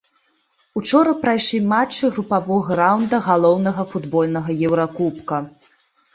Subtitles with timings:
[0.79, 5.37] Учора прайшлі матчы групавога раўнда галоўнага футбольнага еўракубка.